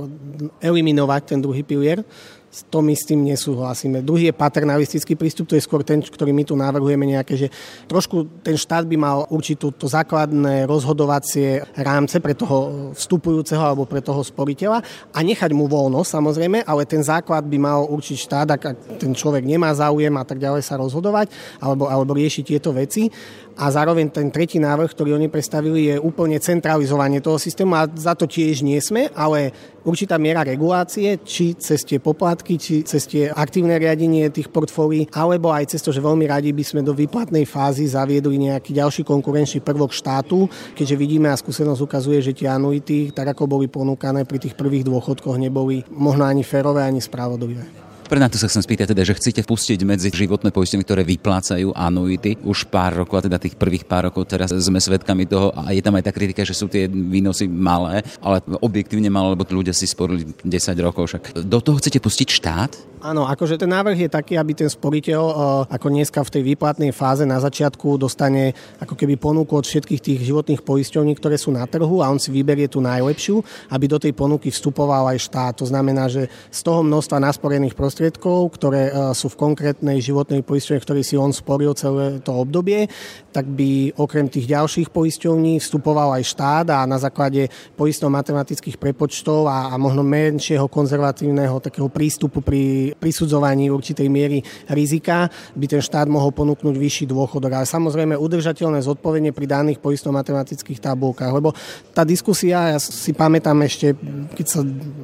eliminovať 0.65 1.37
ten 1.37 1.39
druhý 1.39 1.61
pilier, 1.61 2.01
to 2.49 2.81
my 2.81 2.97
s 2.97 3.05
tým 3.05 3.21
nesúhlasíme. 3.29 4.01
Druhý 4.01 4.33
je 4.33 4.35
paternalistický 4.35 5.13
prístup, 5.13 5.45
to 5.45 5.53
je 5.53 5.61
skôr 5.61 5.85
ten, 5.85 6.01
ktorý 6.01 6.33
my 6.33 6.43
tu 6.43 6.57
navrhujeme 6.57 7.05
nejaké, 7.05 7.37
že 7.37 7.47
trošku 7.85 8.41
ten 8.41 8.57
štát 8.57 8.89
by 8.89 8.97
mal 8.97 9.17
určitú 9.29 9.69
to 9.69 9.85
základné 9.85 10.65
rozhodovacie 10.65 11.61
rámce 11.77 12.17
pre 12.17 12.33
toho 12.33 12.89
vstupujúceho 12.97 13.61
alebo 13.61 13.85
pre 13.85 14.01
toho 14.01 14.25
sporiteľa 14.25 14.81
a 15.13 15.19
nechať 15.21 15.53
mu 15.53 15.69
voľno 15.69 16.01
samozrejme, 16.01 16.65
ale 16.65 16.89
ten 16.89 17.05
základ 17.05 17.45
by 17.45 17.57
mal 17.61 17.85
určiť 17.85 18.17
štát, 18.17 18.47
ak 18.49 18.61
ten 18.97 19.13
človek 19.13 19.45
nemá 19.45 19.69
záujem 19.69 20.13
a 20.17 20.25
tak 20.25 20.41
ďalej 20.41 20.65
sa 20.65 20.81
rozhodovať 20.81 21.29
alebo, 21.61 21.85
alebo 21.85 22.17
riešiť 22.17 22.43
tieto 22.57 22.73
veci 22.73 23.13
a 23.59 23.67
zároveň 23.67 24.07
ten 24.07 24.31
tretí 24.31 24.55
návrh, 24.55 24.95
ktorý 24.95 25.19
oni 25.19 25.27
predstavili, 25.27 25.91
je 25.91 25.95
úplne 25.99 26.39
centralizovanie 26.39 27.19
toho 27.19 27.35
systému 27.35 27.75
a 27.75 27.91
za 27.91 28.15
to 28.15 28.23
tiež 28.23 28.63
nie 28.63 28.79
sme, 28.79 29.11
ale 29.11 29.51
určitá 29.83 30.15
miera 30.19 30.43
regulácie, 30.45 31.19
či 31.23 31.55
cez 31.59 31.83
tie 31.83 31.99
poplatky, 31.99 32.55
či 32.59 32.81
cez 32.83 33.05
tie 33.07 33.31
aktívne 33.31 33.75
riadenie 33.75 34.31
tých 34.31 34.51
portfólií, 34.51 35.09
alebo 35.15 35.51
aj 35.51 35.75
cez 35.75 35.81
to, 35.83 35.91
že 35.91 36.03
veľmi 36.03 36.25
radi 36.27 36.53
by 36.53 36.63
sme 36.63 36.81
do 36.85 36.95
výplatnej 36.95 37.43
fázy 37.43 37.89
zaviedli 37.89 38.37
nejaký 38.49 38.75
ďalší 38.75 39.01
konkurenčný 39.03 39.59
prvok 39.63 39.91
štátu, 39.91 40.47
keďže 40.77 40.95
vidíme 40.95 41.27
a 41.31 41.39
skúsenosť 41.39 41.81
ukazuje, 41.83 42.19
že 42.21 42.35
tie 42.35 42.51
anuity, 42.51 43.11
tak 43.11 43.33
ako 43.33 43.49
boli 43.49 43.67
ponúkané 43.67 44.23
pri 44.23 44.39
tých 44.39 44.55
prvých 44.55 44.85
dôchodkoch, 44.85 45.35
neboli 45.35 45.83
možno 45.91 46.23
ani 46.27 46.45
férové, 46.45 46.85
ani 46.85 47.01
spravodlivé. 47.01 47.88
Pre 48.09 48.17
na 48.17 48.25
to 48.25 48.41
sa 48.41 48.49
chcem 48.49 48.65
spýtať 48.65 48.97
teda, 48.97 49.05
že 49.05 49.13
chcete 49.13 49.45
vpustiť 49.45 49.85
medzi 49.85 50.09
životné 50.09 50.49
poistenie, 50.49 50.81
ktoré 50.81 51.05
vyplácajú 51.05 51.77
anuity 51.77 52.41
už 52.41 52.65
pár 52.73 52.97
rokov, 52.97 53.21
a 53.21 53.25
teda 53.29 53.37
tých 53.37 53.53
prvých 53.53 53.85
pár 53.85 54.09
rokov 54.09 54.25
teraz 54.25 54.49
sme 54.49 54.81
svedkami 54.81 55.29
toho 55.29 55.53
a 55.53 55.69
je 55.77 55.85
tam 55.85 55.93
aj 55.93 56.09
tá 56.09 56.11
kritika, 56.11 56.41
že 56.41 56.57
sú 56.57 56.65
tie 56.65 56.89
výnosy 56.89 57.45
malé, 57.45 58.01
ale 58.17 58.41
objektívne 58.65 59.13
malé, 59.13 59.37
lebo 59.37 59.45
ľudia 59.45 59.77
si 59.77 59.85
sporili 59.85 60.25
10 60.25 60.41
rokov. 60.81 61.13
Však 61.13 61.45
do 61.45 61.59
toho 61.61 61.77
chcete 61.77 62.01
pustiť 62.01 62.27
štát? 62.33 62.88
Áno, 62.99 63.23
akože 63.23 63.55
ten 63.55 63.71
návrh 63.71 63.95
je 63.95 64.09
taký, 64.11 64.35
aby 64.35 64.51
ten 64.51 64.67
sporiteľ 64.67 65.23
ako 65.71 65.87
dneska 65.87 66.19
v 66.19 66.33
tej 66.35 66.43
výplatnej 66.51 66.91
fáze 66.91 67.23
na 67.23 67.39
začiatku 67.39 67.95
dostane 67.95 68.51
ako 68.75 68.91
keby 68.91 69.15
ponuku 69.15 69.55
od 69.55 69.63
všetkých 69.63 70.03
tých 70.03 70.19
životných 70.27 70.67
poisťovní, 70.67 71.15
ktoré 71.15 71.39
sú 71.39 71.55
na 71.55 71.63
trhu 71.63 72.03
a 72.03 72.11
on 72.11 72.19
si 72.19 72.27
vyberie 72.27 72.67
tú 72.67 72.83
najlepšiu, 72.83 73.39
aby 73.71 73.87
do 73.87 74.03
tej 74.03 74.11
ponuky 74.11 74.51
vstupoval 74.51 75.15
aj 75.15 75.31
štát. 75.31 75.55
To 75.63 75.65
znamená, 75.71 76.11
že 76.11 76.27
z 76.51 76.59
toho 76.59 76.83
množstva 76.83 77.23
nasporených 77.23 77.71
prostriedkov, 77.71 78.59
ktoré 78.59 78.91
sú 79.15 79.31
v 79.31 79.47
konkrétnej 79.47 80.03
životnej 80.03 80.43
poisťovni, 80.43 80.83
ktorý 80.83 80.99
si 80.99 81.15
on 81.15 81.31
sporil 81.31 81.71
celé 81.79 82.19
to 82.19 82.35
obdobie, 82.35 82.91
tak 83.31 83.47
by 83.47 83.95
okrem 83.95 84.27
tých 84.27 84.51
ďalších 84.51 84.91
poisťovní 84.91 85.63
vstupoval 85.63 86.19
aj 86.19 86.35
štát 86.35 86.67
a 86.75 86.83
na 86.83 86.99
základe 86.99 87.47
poistno-matematických 87.79 88.75
prepočtov 88.75 89.47
a, 89.47 89.71
a 89.71 89.79
možno 89.79 90.03
menšieho 90.03 90.67
konzervatívneho 90.67 91.63
takého 91.63 91.87
prístupu 91.87 92.43
pri 92.43 92.88
prisudzovaní 92.97 93.69
určitej 93.69 94.07
miery 94.07 94.41
rizika 94.71 95.29
by 95.53 95.65
ten 95.69 95.81
štát 95.83 96.09
mohol 96.09 96.33
ponúknuť 96.33 96.75
vyšší 96.75 97.05
dôchodok. 97.09 97.51
Ale 97.61 97.65
samozrejme 97.67 98.15
udržateľné 98.17 98.81
zodpovedne 98.81 99.35
pri 99.35 99.45
daných 99.45 99.83
poistno-matematických 99.83 100.79
tabulkách. 100.79 101.31
Lebo 101.33 101.53
tá 101.93 102.07
diskusia, 102.07 102.73
ja 102.73 102.79
si 102.79 103.11
pamätám 103.13 103.59
ešte, 103.65 103.93
keď 104.33 104.45
sa 104.45 104.61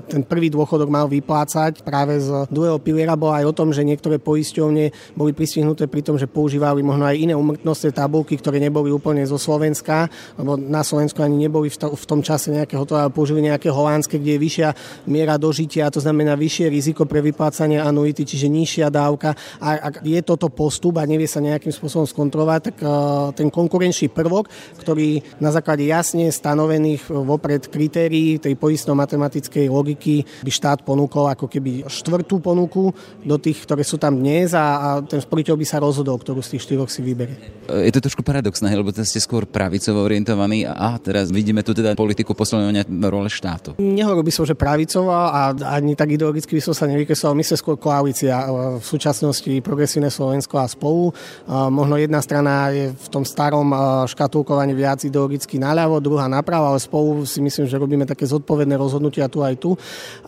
ten 0.10 0.22
prvý 0.24 0.50
dôchodok 0.50 0.90
mal 0.90 1.06
vyplácať 1.10 1.84
práve 1.84 2.18
z 2.22 2.48
druhého 2.50 2.80
piliera, 2.80 3.20
bola 3.20 3.44
aj 3.44 3.46
o 3.52 3.58
tom, 3.58 3.70
že 3.76 3.86
niektoré 3.86 4.18
poisťovne 4.22 5.16
boli 5.18 5.32
pristihnuté 5.36 5.90
pri 5.90 6.02
tom, 6.06 6.16
že 6.16 6.30
používali 6.30 6.86
možno 6.86 7.06
aj 7.06 7.18
iné 7.18 7.34
umrtnostné 7.34 7.92
tabulky, 7.92 8.38
ktoré 8.40 8.62
neboli 8.62 8.94
úplne 8.94 9.26
zo 9.26 9.36
Slovenska, 9.36 10.08
lebo 10.40 10.56
na 10.56 10.86
Slovensku 10.86 11.20
ani 11.20 11.48
neboli 11.50 11.68
v 11.74 12.06
tom 12.06 12.22
čase 12.22 12.54
nejaké 12.54 12.78
hotové, 12.78 13.08
použili 13.12 13.44
nejaké 13.44 13.68
holandské, 13.68 14.22
kde 14.22 14.38
je 14.38 14.44
vyššia 14.44 14.70
miera 15.10 15.36
dožitia, 15.36 15.92
to 15.92 16.00
znamená 16.00 16.38
vyššie 16.38 16.72
riziko 16.72 17.04
pre 17.10 17.20
vyplácanie 17.20 17.75
vyplácanie 17.76 17.80
anuity, 17.82 18.24
čiže 18.24 18.48
nižšia 18.48 18.88
dávka. 18.90 19.36
A 19.60 19.92
ak 19.92 19.96
je 20.04 20.20
toto 20.24 20.48
postup 20.48 20.98
a 21.00 21.08
nevie 21.08 21.28
sa 21.28 21.44
nejakým 21.44 21.72
spôsobom 21.72 22.08
skontrolovať, 22.08 22.62
tak 22.72 22.78
e, 22.80 22.88
ten 23.36 23.48
konkurenčný 23.52 24.12
prvok, 24.12 24.48
ktorý 24.80 25.20
na 25.44 25.52
základe 25.52 25.84
jasne 25.84 26.32
stanovených 26.32 27.12
vopred 27.12 27.68
kritérií 27.68 28.40
tej 28.40 28.56
poistno-matematickej 28.56 29.68
logiky 29.68 30.24
by 30.46 30.52
štát 30.52 30.80
ponúkol 30.88 31.28
ako 31.32 31.52
keby 31.52 31.88
štvrtú 31.88 32.40
ponuku 32.40 32.94
do 33.24 33.36
tých, 33.40 33.66
ktoré 33.68 33.84
sú 33.84 34.00
tam 34.00 34.16
dnes 34.20 34.56
a, 34.56 34.66
a 34.80 34.90
ten 35.04 35.20
sporiteľ 35.20 35.56
by 35.60 35.66
sa 35.68 35.78
rozhodol, 35.82 36.20
ktorú 36.20 36.40
z 36.40 36.56
tých 36.56 36.64
štyroch 36.72 36.90
si 36.92 37.04
vyberie. 37.04 37.66
Je 37.66 37.92
to 37.92 38.04
trošku 38.04 38.22
paradoxné, 38.22 38.72
lebo 38.78 38.94
ste 38.94 39.20
skôr 39.20 39.50
pravicovo 39.50 40.06
orientovaní 40.06 40.64
a 40.64 40.96
teraz 41.02 41.34
vidíme 41.34 41.66
tu 41.66 41.74
teda 41.74 41.98
politiku 41.98 42.38
posilňovania 42.38 42.86
role 43.10 43.30
štátu. 43.30 43.78
Nehovoril 43.82 44.26
by 44.26 44.34
som, 44.34 44.46
že 44.46 44.54
pravicovo 44.54 45.10
a 45.10 45.52
ani 45.76 45.98
tak 45.98 46.14
ideologicky 46.14 46.58
by 46.58 46.62
som 46.62 46.74
sa 46.78 46.86
nevykresoval. 46.86 47.34
My 47.34 47.46
sa 47.46 47.58
skôr 47.66 47.82
koalícia 47.82 48.46
v 48.78 48.86
súčasnosti 48.86 49.50
Progresívne 49.66 50.14
Slovensko 50.14 50.62
a 50.62 50.70
spolu. 50.70 51.10
Možno 51.50 51.98
jedna 51.98 52.22
strana 52.22 52.70
je 52.70 52.94
v 52.94 53.08
tom 53.10 53.26
starom 53.26 53.74
škatulkovaní 54.06 54.78
viac 54.78 55.02
ideologicky 55.02 55.58
naľavo, 55.58 55.98
druhá 55.98 56.30
napravo, 56.30 56.70
ale 56.70 56.78
spolu 56.78 57.26
si 57.26 57.42
myslím, 57.42 57.66
že 57.66 57.82
robíme 57.82 58.06
také 58.06 58.30
zodpovedné 58.30 58.78
rozhodnutia 58.78 59.26
tu 59.26 59.42
aj 59.42 59.58
tu, 59.58 59.74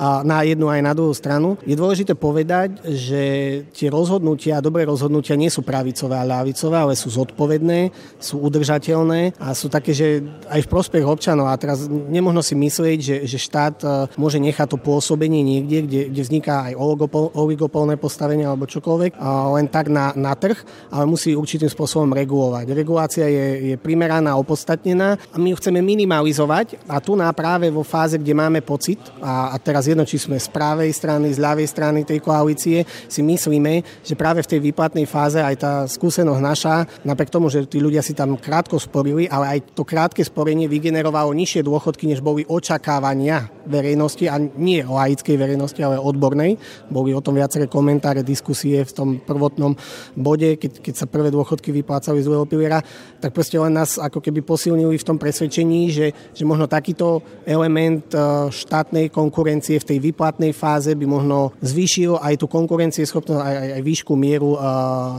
na 0.01 0.41
jednu 0.41 0.65
aj 0.65 0.81
na 0.81 0.97
druhú 0.97 1.13
stranu. 1.13 1.61
Je 1.61 1.77
dôležité 1.77 2.17
povedať, 2.17 2.81
že 2.89 3.21
tie 3.69 3.93
rozhodnutia, 3.93 4.57
dobré 4.57 4.89
rozhodnutia 4.89 5.37
nie 5.37 5.53
sú 5.53 5.61
pravicové 5.61 6.17
a 6.17 6.25
ľavicové, 6.25 6.73
ale 6.73 6.97
sú 6.97 7.13
zodpovedné, 7.13 7.93
sú 8.17 8.41
udržateľné 8.41 9.37
a 9.37 9.53
sú 9.53 9.69
také, 9.69 9.93
že 9.93 10.25
aj 10.49 10.65
v 10.65 10.71
prospech 10.73 11.05
občanov. 11.05 11.53
A 11.53 11.61
teraz 11.61 11.85
nemožno 11.85 12.41
si 12.41 12.57
myslieť, 12.57 12.97
že, 12.97 13.15
že 13.29 13.37
štát 13.37 14.09
môže 14.17 14.41
nechať 14.41 14.73
to 14.73 14.81
pôsobenie 14.81 15.45
niekde, 15.45 15.85
kde, 15.85 16.01
kde 16.09 16.21
vzniká 16.25 16.65
aj 16.71 16.73
oligopol, 16.73 17.26
oligopolné 17.33 17.99
postavenie 17.99 18.47
alebo 18.47 18.69
čokoľvek, 18.69 19.19
len 19.55 19.67
tak 19.67 19.91
na, 19.91 20.13
na 20.15 20.37
trh, 20.37 20.55
ale 20.91 21.09
musí 21.09 21.33
určitým 21.33 21.67
spôsobom 21.67 22.11
regulovať. 22.13 22.71
Regulácia 22.71 23.25
je, 23.27 23.47
je 23.73 23.75
primeraná, 23.75 24.35
opodstatnená 24.37 25.17
a 25.31 25.35
my 25.35 25.51
ju 25.51 25.59
chceme 25.59 25.79
minimalizovať 25.81 26.79
a 26.87 27.01
tu 27.01 27.17
na 27.17 27.31
práve 27.33 27.67
vo 27.73 27.81
fáze, 27.83 28.15
kde 28.19 28.33
máme 28.37 28.61
pocit, 28.61 28.99
a, 29.19 29.51
a 29.51 29.55
teraz 29.57 29.89
jedno, 29.89 30.05
či 30.05 30.21
sme 30.21 30.39
z 30.39 30.47
pravej 30.51 30.91
strany, 30.93 31.33
z 31.33 31.39
ľavej 31.41 31.67
strany 31.67 31.99
tej 32.07 32.19
koalície, 32.21 32.85
si 32.85 33.21
myslíme, 33.25 34.03
že 34.05 34.13
práve 34.15 34.45
v 34.45 34.51
tej 34.55 34.59
výplatnej 34.71 35.09
fáze 35.09 35.41
aj 35.41 35.55
tá 35.57 35.73
skúsenosť 35.89 36.41
naša, 36.41 36.75
napriek 37.03 37.33
tomu, 37.33 37.49
že 37.49 37.65
tí 37.65 37.81
ľudia 37.81 38.05
si 38.05 38.13
tam 38.13 38.37
krátko 38.37 38.77
sporili, 38.77 39.25
ale 39.27 39.57
aj 39.57 39.73
to 39.73 39.83
krátke 39.83 40.21
sporenie 40.21 40.69
vygenerovalo 40.69 41.33
nižšie 41.33 41.65
dôchodky, 41.65 42.05
než 42.07 42.21
boli 42.21 42.45
očakávania 42.45 43.49
verejnosti 43.67 44.25
a 44.31 44.39
nie 44.39 44.79
laickej 44.85 45.35
verejnosti, 45.35 45.81
ale 45.83 45.99
odbornej. 45.99 46.55
Boli 46.87 47.11
o 47.17 47.25
tom 47.25 47.35
viaceré 47.35 47.65
komentáre, 47.65 48.21
diskusie 48.21 48.85
v 48.85 48.93
tom 48.93 49.09
prvotnom 49.17 49.73
bode, 50.13 50.55
keď, 50.61 50.71
keď 50.79 50.93
sa 50.93 51.05
prvé 51.09 51.33
dôchodky 51.33 51.73
vyplácali 51.73 52.21
z 52.21 52.27
druhého 52.29 52.45
piliera, 52.45 52.79
tak 53.17 53.33
proste 53.33 53.57
len 53.57 53.73
nás 53.73 53.97
ako 53.97 54.21
keby 54.21 54.45
posilnili 54.45 54.95
v 54.95 55.07
tom 55.07 55.17
presvedčení, 55.17 55.89
že, 55.89 56.13
že 56.31 56.43
možno 56.45 56.69
takýto 56.69 57.25
element 57.43 58.05
e, 58.13 58.17
štátnej 58.53 59.09
konkurencie 59.09 59.81
v 59.81 59.87
tej 59.89 59.97
výplatnej 59.99 60.53
fáze 60.53 60.93
by 60.93 61.05
možno 61.09 61.53
zvýšil 61.65 62.21
aj 62.21 62.37
tú 62.39 62.45
konkurencieschopnosť, 62.45 63.41
aj, 63.41 63.55
aj, 63.57 63.69
aj 63.77 63.81
výšku 63.81 64.13
mieru 64.13 64.55
e, 64.55 64.59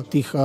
tých 0.09 0.31
e, 0.33 0.39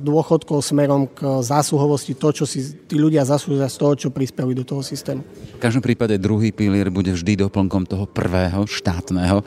dôchodkov 0.00 0.64
smerom 0.64 1.12
k 1.12 1.44
zásluhovosti, 1.44 2.16
to, 2.16 2.32
čo 2.32 2.44
si 2.48 2.64
tí 2.88 2.96
ľudia 2.96 3.22
zaslúžia 3.28 3.68
z 3.68 3.76
toho, 3.76 3.92
čo 3.94 4.08
prispeli 4.08 4.56
do 4.56 4.64
toho 4.64 4.80
systému. 4.80 5.20
V 5.58 5.60
každom 5.60 5.84
prípade 5.84 6.16
druhý 6.16 6.50
pilier 6.50 6.88
bude 6.88 7.12
vždy 7.12 7.44
doplnkom 7.44 7.84
toho 7.84 8.04
prvého 8.08 8.64
štátneho. 8.64 9.44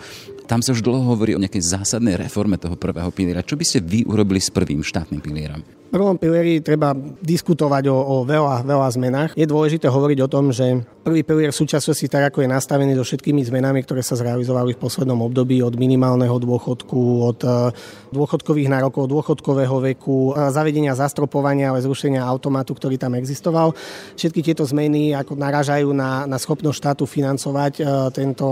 Tam 0.48 0.64
sa 0.64 0.72
už 0.72 0.80
dlho 0.80 1.04
hovorí 1.12 1.36
o 1.36 1.44
nejakej 1.44 1.60
zásadnej 1.60 2.16
reforme 2.16 2.56
toho 2.56 2.80
prvého 2.80 3.12
piliera. 3.12 3.44
Čo 3.44 3.60
by 3.60 3.66
ste 3.68 3.84
vy 3.84 4.08
urobili 4.08 4.40
s 4.40 4.48
prvým 4.48 4.80
štátnym 4.80 5.20
pilierom? 5.20 5.60
Prvom 5.88 6.20
pilieri 6.20 6.60
treba 6.60 6.92
diskutovať 7.24 7.88
o, 7.88 7.96
o 7.96 8.16
veľa, 8.28 8.68
veľa 8.68 8.88
zmenách. 8.92 9.32
Je 9.40 9.48
dôležité 9.48 9.88
hovoriť 9.88 10.20
o 10.24 10.32
tom, 10.32 10.52
že 10.52 10.84
prvý 11.08 11.24
pilier 11.24 11.56
súčasnosti, 11.56 12.04
tak 12.12 12.36
ako 12.36 12.44
je 12.44 12.52
nastavený 12.52 13.00
so 13.00 13.08
všetkými 13.08 13.40
zmenami, 13.48 13.80
ktoré 13.88 14.04
sa 14.04 14.20
zrealizovali 14.20 14.76
v 14.76 14.82
poslednom 14.84 15.24
období 15.24 15.64
od 15.64 15.80
minimálneho 15.80 16.36
dôchodku, 16.36 17.00
od 17.24 17.40
e, 17.48 17.72
dôchodkových 18.12 18.68
nárokov, 18.68 19.08
dôchodkového 19.08 19.80
veku, 19.88 20.36
e, 20.36 20.52
zavedenia 20.52 21.00
zastropovania, 21.00 21.72
ale 21.72 21.80
zrušenia 21.80 22.20
automatu, 22.20 22.76
ktorý 22.76 23.00
tam 23.00 23.16
existoval. 23.16 23.72
Všetky 24.20 24.44
tieto 24.44 24.68
zmeny 24.68 25.16
ako 25.16 25.40
naražajú 25.40 25.96
na, 25.96 26.28
na 26.28 26.36
schopnosť 26.36 26.76
štátu 26.76 27.04
financovať 27.08 27.74
e, 27.80 27.82
tento 28.12 28.46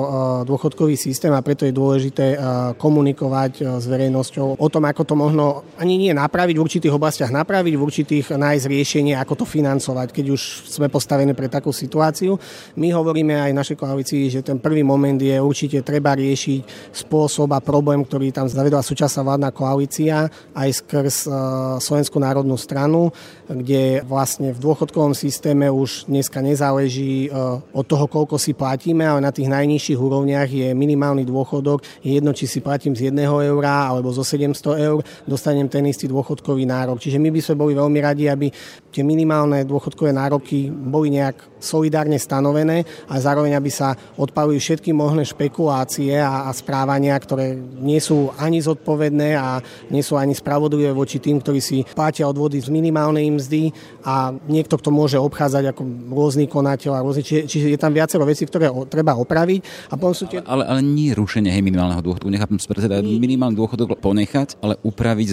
dôchodkový 0.48 0.96
systém 0.96 1.36
a 1.36 1.44
preto 1.44 1.68
je 1.68 1.75
dôležité 1.75 2.39
komunikovať 2.80 3.82
s 3.82 3.86
verejnosťou 3.89 4.56
o 4.56 4.68
tom, 4.72 4.88
ako 4.88 5.01
to 5.04 5.15
možno 5.18 5.68
ani 5.75 6.00
nie 6.00 6.13
napraviť 6.15 6.56
v 6.56 6.63
určitých 6.63 6.96
oblastiach 6.96 7.25
oblastiach 7.25 7.41
napraviť, 7.41 7.74
v 7.75 7.86
určitých 7.86 8.25
nájsť 8.38 8.65
riešenie, 8.70 9.13
ako 9.17 9.34
to 9.41 9.46
financovať, 9.46 10.13
keď 10.13 10.25
už 10.29 10.41
sme 10.70 10.88
postavení 10.89 11.34
pre 11.34 11.50
takú 11.50 11.74
situáciu. 11.74 12.38
My 12.77 12.94
hovoríme 12.94 13.34
aj 13.34 13.51
v 13.51 13.60
našej 13.60 13.77
koalícii, 13.77 14.29
že 14.29 14.46
ten 14.46 14.62
prvý 14.62 14.86
moment 14.86 15.17
je 15.17 15.34
určite 15.41 15.82
treba 15.82 16.13
riešiť 16.13 16.94
spôsob 16.94 17.50
a 17.58 17.63
problém, 17.63 18.05
ktorý 18.05 18.29
tam 18.29 18.46
zavedla 18.46 18.86
súčasná 18.86 19.25
vládna 19.25 19.50
koalícia 19.50 20.29
aj 20.53 20.70
skrz 20.86 21.15
uh, 21.25 21.34
Slovenskú 21.82 22.22
národnú 22.22 22.55
stranu, 22.60 23.10
kde 23.50 24.05
vlastne 24.05 24.53
v 24.53 24.60
dôchodkovom 24.62 25.17
systéme 25.17 25.70
už 25.70 26.05
dneska 26.05 26.39
nezáleží 26.41 27.29
uh, 27.29 27.62
od 27.74 27.86
toho, 27.86 28.05
koľko 28.05 28.38
si 28.38 28.53
platíme, 28.53 29.01
ale 29.05 29.25
na 29.25 29.34
tých 29.34 29.50
najnižších 29.50 30.00
úrovniach 30.00 30.50
je 30.50 30.67
minimálny 30.77 31.25
dôchodok. 31.25 31.82
Je 32.05 32.17
jedno, 32.22 32.32
či 32.36 32.46
si 32.46 32.62
platím 32.62 32.94
z 32.94 33.10
1 33.10 33.17
eura 33.50 33.89
alebo 33.89 34.13
zo 34.13 34.22
700 34.22 34.86
eur, 34.88 35.01
dostanem 35.25 35.65
ten 35.72 35.86
istý 35.88 36.05
dôchodkový 36.10 36.67
nárok. 36.67 37.01
Čiže 37.01 37.14
my 37.17 37.29
by 37.31 37.41
sme 37.41 37.55
boli 37.55 37.74
veľmi 37.74 38.00
radi, 38.01 38.25
aby 38.27 38.48
tie 38.95 39.03
minimálne 39.03 39.67
dôchodkové 39.67 40.15
nároky 40.15 40.72
boli 40.72 41.12
nejak 41.12 41.55
solidárne 41.60 42.15
stanovené 42.22 42.86
a 43.10 43.19
zároveň, 43.19 43.57
aby 43.57 43.67
sa 43.74 43.98
odpalili 44.15 44.62
všetky 44.62 44.93
možné 44.93 45.25
špekulácie 45.25 46.15
a, 46.22 46.48
a 46.48 46.51
správania, 46.53 47.17
ktoré 47.17 47.57
nie 47.60 47.98
sú 47.98 48.29
ani 48.38 48.62
zodpovedné 48.62 49.34
a 49.36 49.60
nie 49.89 50.05
sú 50.05 50.15
ani 50.15 50.38
spravodlivé 50.38 50.93
voči 50.93 51.17
tým, 51.17 51.41
ktorí 51.41 51.60
si 51.60 51.81
platia 51.98 52.29
odvody 52.29 52.62
z 52.62 52.69
minimálnej 52.69 53.27
mzdy 53.34 53.74
a 54.05 54.31
niekto, 54.45 54.77
kto 54.77 54.93
môže 54.93 55.17
obchádzať 55.17 55.74
ako 55.74 55.81
rôzny 56.13 56.45
konateľ 56.45 57.01
a 57.01 57.03
rôzny, 57.03 57.25
čiže, 57.25 57.50
čiže 57.50 57.67
je 57.74 57.79
tam 57.81 57.91
viacero 57.91 58.24
vecí, 58.24 58.45
ktoré 58.45 58.69
o, 58.69 58.86
treba 58.86 59.17
opraviť. 59.17 59.91
A 59.91 59.98
sú 60.15 60.29
tie... 60.29 60.39
ale, 60.45 60.63
ale, 60.63 60.79
nie 60.86 61.12
rušenie 61.12 61.50
hej, 61.50 61.65
minimálneho 61.65 62.00
dôchodku, 62.00 62.29
nechápem, 62.29 62.62
teda 62.62 63.01
minimálny 63.01 63.57
dôchodok 63.57 63.98
ponechať, 64.00 64.62
ale 64.62 64.77
upraviť, 64.86 65.27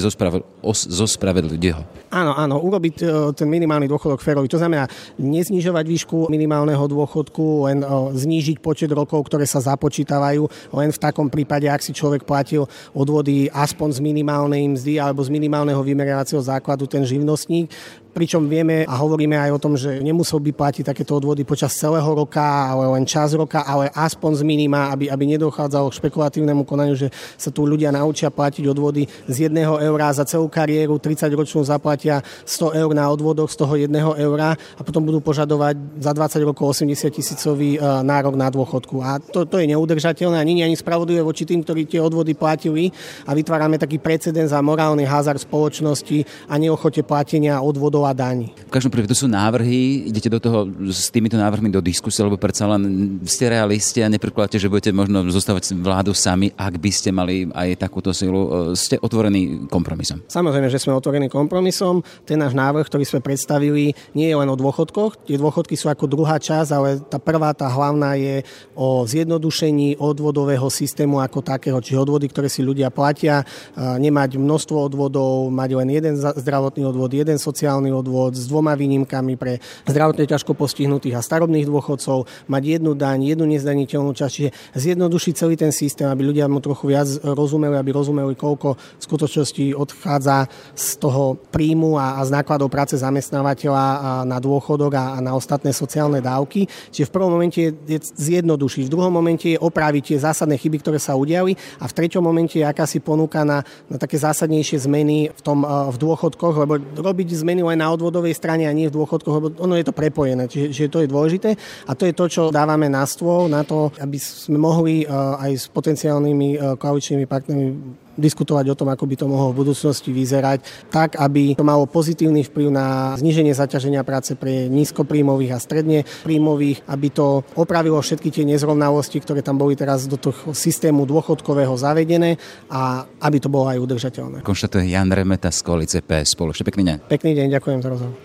ho. 1.73 1.83
Áno, 2.13 2.37
áno, 2.37 2.61
urobiť 2.61 2.97
e, 3.01 3.05
ten 3.33 3.49
minimálny 3.49 3.89
dôchodok 3.89 4.21
férový. 4.21 4.45
To 4.53 4.61
znamená 4.61 4.85
neznižovať 5.17 5.85
výšku 5.89 6.29
minimálneho 6.29 6.85
dôchodku, 6.85 7.73
len 7.73 7.81
e, 7.81 7.87
znížiť 8.13 8.61
počet 8.61 8.93
rokov, 8.93 9.25
ktoré 9.33 9.49
sa 9.49 9.65
započítavajú. 9.65 10.45
Len 10.77 10.93
v 10.93 11.03
takom 11.03 11.33
prípade, 11.33 11.73
ak 11.73 11.81
si 11.81 11.97
človek 11.97 12.29
platil 12.29 12.69
odvody 12.93 13.49
aspoň 13.49 13.97
z 13.97 14.01
minimálnej 14.05 14.61
mzdy 14.77 15.01
alebo 15.01 15.25
z 15.25 15.33
minimálneho 15.33 15.81
vymerávacieho 15.81 16.45
základu 16.45 16.85
ten 16.85 17.01
živnostník, 17.01 17.73
pričom 18.13 18.45
vieme 18.45 18.85
a 18.85 18.95
hovoríme 19.01 19.41
aj 19.41 19.51
o 19.57 19.63
tom, 19.63 19.73
že 19.75 20.05
nemusel 20.05 20.37
by 20.39 20.53
platiť 20.53 20.85
takéto 20.93 21.17
odvody 21.17 21.49
počas 21.49 21.73
celého 21.73 22.05
roka, 22.05 22.45
ale 22.45 22.85
len 22.93 23.09
čas 23.09 23.33
roka, 23.33 23.65
ale 23.65 23.89
aspoň 23.89 24.39
z 24.39 24.43
minima, 24.45 24.93
aby, 24.93 25.09
aby 25.09 25.25
nedochádzalo 25.35 25.89
k 25.89 25.99
špekulatívnemu 25.99 26.63
konaniu, 26.69 26.93
že 26.93 27.09
sa 27.41 27.49
tu 27.49 27.65
ľudia 27.65 27.89
naučia 27.89 28.29
platiť 28.29 28.69
odvody 28.69 29.09
z 29.25 29.49
jedného 29.49 29.81
eura 29.81 30.13
za 30.13 30.29
celú 30.29 30.47
kariéru, 30.53 31.01
30 31.01 31.33
ročnú 31.33 31.65
zaplatia 31.65 32.21
100 32.45 32.77
eur 32.85 32.91
na 32.93 33.09
odvodoch 33.09 33.49
z 33.49 33.57
toho 33.57 33.75
jedného 33.81 34.13
eura 34.21 34.55
a 34.77 34.81
potom 34.85 35.01
budú 35.01 35.25
požadovať 35.25 35.81
za 35.97 36.13
20 36.13 36.49
rokov 36.53 36.77
80 36.77 37.09
tisícový 37.09 37.71
e, 37.75 37.79
nárok 37.81 38.37
na 38.37 38.53
dôchodku. 38.53 39.01
A 39.01 39.17
to, 39.19 39.49
to 39.49 39.57
je 39.57 39.73
neudržateľné 39.73 40.37
a 40.37 40.45
nie 40.45 40.61
ani 40.61 40.77
spravodlivé 40.77 41.25
voči 41.25 41.49
tým, 41.49 41.65
ktorí 41.65 41.89
tie 41.89 42.05
odvody 42.05 42.37
platili 42.37 42.93
a 43.25 43.33
vytvárame 43.33 43.81
taký 43.81 43.97
precedens 43.97 44.53
za 44.53 44.61
morálny 44.61 45.09
hazard 45.09 45.41
spoločnosti 45.41 46.51
a 46.53 46.61
neochote 46.61 47.01
platenia 47.01 47.57
odvodov 47.65 48.02
a 48.07 48.13
daní. 48.17 48.55
V 48.69 48.75
každom 48.75 48.91
prípade 48.91 49.13
to 49.13 49.23
sú 49.23 49.29
návrhy, 49.29 50.09
idete 50.09 50.29
do 50.33 50.41
toho 50.41 50.59
s 50.91 51.13
týmito 51.13 51.37
návrhmi 51.39 51.71
do 51.71 51.81
diskusie, 51.85 52.25
lebo 52.25 52.41
predsa 52.41 52.67
len 52.67 53.17
ste 53.23 53.47
realisti 53.47 54.03
a 54.03 54.11
neprekladáte, 54.11 54.59
že 54.59 54.67
budete 54.67 54.91
možno 54.91 55.23
zostávať 55.31 55.77
vládu 55.79 56.11
sami, 56.17 56.51
ak 56.59 56.75
by 56.81 56.91
ste 56.91 57.15
mali 57.15 57.47
aj 57.53 57.79
takúto 57.79 58.11
silu. 58.11 58.73
E, 58.73 58.79
ste 58.79 58.99
otvorení 58.99 59.69
kompromisom? 59.71 60.25
Samozrejme, 60.27 60.67
že 60.67 60.83
sme 60.83 60.97
otvorení 60.97 61.31
kompromisom. 61.31 62.03
Ten 62.27 62.43
náš 62.43 62.57
návrh, 62.57 62.89
ktorý 62.89 63.05
sme 63.07 63.21
predstavili, 63.23 63.95
nie 64.17 64.27
je 64.27 64.37
len 64.37 64.49
o 64.51 64.57
dôchodkoch. 64.59 65.29
Tie 65.29 65.39
dôchodky 65.39 65.79
sú 65.79 65.87
ako 65.93 66.11
druhá 66.11 66.41
časť, 66.43 66.71
ale 66.73 66.89
tá 67.07 67.23
prvá, 67.23 67.55
tá 67.55 67.71
hlavná 67.71 68.19
je 68.19 68.43
o 68.75 69.07
zjednodušení 69.07 70.01
odvodového 70.01 70.67
systému 70.73 71.23
ako 71.23 71.45
takého, 71.45 71.79
čiže 71.79 72.03
odvody, 72.03 72.27
ktoré 72.27 72.49
si 72.49 72.65
ľudia 72.65 72.89
platia, 72.89 73.47
nemať 73.77 74.41
množstvo 74.41 74.77
odvodov, 74.91 75.53
mať 75.53 75.71
len 75.79 75.89
jeden 75.93 76.15
zdravotný 76.17 76.89
odvod, 76.89 77.13
jeden 77.13 77.37
sociálny 77.37 77.92
odvod 77.93 78.33
s 78.33 78.49
dvoma 78.49 78.73
výnimkami 78.73 79.37
pre 79.37 79.61
zdravotne 79.85 80.25
ťažko 80.25 80.57
postihnutých 80.57 81.21
a 81.21 81.23
starobných 81.23 81.69
dôchodcov, 81.69 82.25
mať 82.49 82.63
jednu 82.81 82.97
daň, 82.97 83.37
jednu 83.37 83.45
nezdaniteľnú 83.53 84.17
časť, 84.17 84.33
čiže 84.33 84.51
zjednodušiť 84.73 85.33
celý 85.37 85.55
ten 85.61 85.71
systém, 85.71 86.09
aby 86.09 86.33
ľudia 86.33 86.49
mu 86.49 86.65
trochu 86.65 86.91
viac 86.97 87.09
rozumeli, 87.21 87.77
aby 87.77 87.93
rozumeli, 87.93 88.33
koľko 88.33 88.75
v 88.81 89.03
skutočnosti 89.03 89.65
odchádza 89.77 90.49
z 90.73 90.89
toho 90.97 91.37
príjmu 91.53 92.01
a, 92.01 92.17
a 92.17 92.21
z 92.25 92.33
nákladov 92.33 92.73
práce 92.73 92.97
zamestnávateľa 92.97 94.25
na 94.25 94.39
dôchodok 94.41 94.93
a, 94.97 95.05
a 95.15 95.19
na 95.21 95.37
ostatné 95.37 95.77
sociálne 95.77 96.25
dávky. 96.25 96.65
Čiže 96.89 97.09
v 97.11 97.15
prvom 97.15 97.37
momente 97.37 97.61
je 97.61 97.99
zjednodušiť, 98.01 98.89
v 98.89 98.93
druhom 98.93 99.13
momente 99.13 99.53
je 99.53 99.59
opraviť 99.61 100.15
tie 100.15 100.19
zásadné 100.23 100.57
chyby, 100.57 100.81
ktoré 100.81 100.97
sa 100.97 101.19
udiali 101.19 101.53
a 101.83 101.85
v 101.85 101.93
treťom 101.93 102.23
momente 102.23 102.57
je 102.57 102.65
akási 102.65 103.03
ponuka 103.03 103.43
na, 103.43 103.67
na 103.91 103.99
také 103.99 104.17
zásadnejšie 104.17 104.87
zmeny 104.89 105.35
v, 105.35 105.41
tom, 105.43 105.67
v 105.67 105.97
dôchodkoch, 105.99 106.55
lebo 106.63 106.79
robiť 106.79 107.43
zmeny 107.43 107.67
len 107.67 107.82
na 107.83 107.91
odvodovej 107.91 108.39
strane 108.39 108.71
a 108.71 108.73
nie 108.73 108.87
v 108.87 108.95
dôchodkoch, 108.95 109.35
lebo 109.35 109.49
ono 109.59 109.75
je 109.75 109.83
to 109.83 109.91
prepojené, 109.91 110.47
čiže, 110.47 110.71
čiže 110.71 110.93
to 110.95 111.03
je 111.03 111.11
dôležité. 111.11 111.51
A 111.91 111.99
to 111.99 112.07
je 112.07 112.15
to, 112.15 112.31
čo 112.31 112.43
dávame 112.55 112.87
na 112.87 113.03
stôl, 113.03 113.51
na 113.51 113.67
to, 113.67 113.91
aby 113.99 114.23
sme 114.23 114.63
mohli 114.63 115.03
aj 115.11 115.51
s 115.51 115.67
potenciálnymi 115.67 116.79
koaličnými 116.79 117.27
partnermi 117.27 117.67
diskutovať 118.17 118.73
o 118.73 118.79
tom, 118.79 118.89
ako 118.93 119.05
by 119.09 119.15
to 119.17 119.27
mohlo 119.29 119.53
v 119.53 119.65
budúcnosti 119.65 120.11
vyzerať, 120.13 120.91
tak, 120.93 121.17
aby 121.17 121.57
to 121.57 121.65
malo 121.65 121.89
pozitívny 121.89 122.45
vplyv 122.45 122.69
na 122.73 123.17
zníženie 123.17 123.53
zaťaženia 123.53 124.05
práce 124.05 124.37
pre 124.37 124.69
nízkopríjmových 124.69 125.53
a 125.57 125.63
stredne 125.63 126.05
príjmových, 126.25 126.85
aby 126.89 127.09
to 127.13 127.47
opravilo 127.57 128.01
všetky 128.01 128.29
tie 128.29 128.45
nezrovnalosti, 128.49 129.21
ktoré 129.21 129.41
tam 129.41 129.57
boli 129.57 129.77
teraz 129.77 130.05
do 130.09 130.21
toho 130.21 130.53
systému 130.53 131.09
dôchodkového 131.09 131.73
zavedené 131.77 132.37
a 132.69 133.05
aby 133.21 133.39
to 133.41 133.49
bolo 133.49 133.69
aj 133.69 133.79
udržateľné. 133.81 134.45
Konštatuje 134.45 134.93
Jan 134.93 135.11
Remeta 135.13 135.49
z 135.51 135.61
koalice 135.65 136.05
PS 136.05 136.37
spolu. 136.37 136.53
Ešte 136.53 136.69
pekný 136.69 136.83
deň. 136.89 136.97
Pekný 137.09 137.33
deň, 137.37 137.47
ďakujem 137.59 137.81
za 137.81 137.89
rozhovor. 137.91 138.17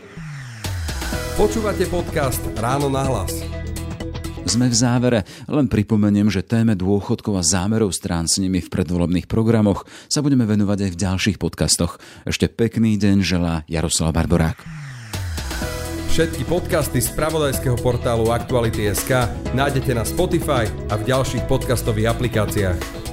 Počúvate 1.37 1.85
podcast 1.85 2.41
Ráno 2.57 2.89
na 2.89 3.05
hlas. 3.05 3.56
Sme 4.47 4.71
v 4.71 4.79
závere. 4.79 5.19
Len 5.51 5.67
pripomeniem, 5.67 6.31
že 6.31 6.39
téme 6.39 6.71
dôchodkov 6.79 7.35
a 7.35 7.43
zámerov 7.43 7.91
strán 7.91 8.31
s 8.31 8.39
nimi 8.39 8.63
v 8.63 8.71
predvolebných 8.71 9.27
programoch 9.27 9.83
sa 10.07 10.23
budeme 10.23 10.47
venovať 10.47 10.87
aj 10.87 10.91
v 10.95 11.01
ďalších 11.03 11.37
podcastoch. 11.37 11.99
Ešte 12.23 12.47
pekný 12.47 12.95
deň 12.95 13.27
želá 13.27 13.67
Jaroslav 13.67 14.15
Barborák. 14.15 14.63
Všetky 16.15 16.47
podcasty 16.47 17.03
z 17.03 17.11
pravodajského 17.13 17.75
portálu 17.77 18.31
Aktuality.sk 18.31 19.29
nájdete 19.51 19.91
na 19.91 20.07
Spotify 20.07 20.65
a 20.89 20.95
v 20.95 21.05
ďalších 21.05 21.45
podcastových 21.45 22.15
aplikáciách. 22.15 23.06